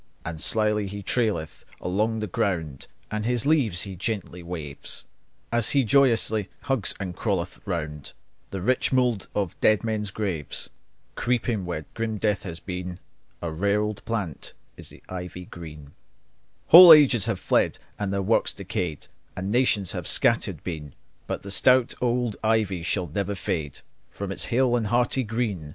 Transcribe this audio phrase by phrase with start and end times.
[0.25, 5.05] And slyly he traileth along the ground, And his leaves he gently waves,
[5.51, 8.13] And he joyously twines and hugs around
[8.49, 10.71] The rich mould of dead men's graves.
[11.13, 12.97] Creeping where no life is seen,
[13.43, 15.91] A rare old plant is the ivy green.
[16.69, 19.05] Whole ages have fled, and their works decayed,
[19.35, 20.95] And nations have scattered been;
[21.27, 25.69] But the stout old ivy shall never fade From its hale and hearty green.